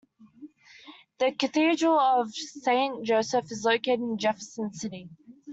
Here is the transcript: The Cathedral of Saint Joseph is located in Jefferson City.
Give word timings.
The 1.19 1.31
Cathedral 1.33 1.99
of 1.99 2.33
Saint 2.33 3.05
Joseph 3.05 3.51
is 3.51 3.63
located 3.63 3.99
in 3.99 4.17
Jefferson 4.17 4.73
City. 4.73 5.07